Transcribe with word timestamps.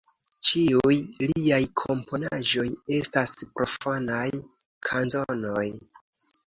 Ĉiuj 0.51 0.95
liaj 1.31 1.59
komponaĵoj 1.83 2.67
estas 2.99 3.37
profanaj 3.61 4.27
kanzonoj. 4.91 5.71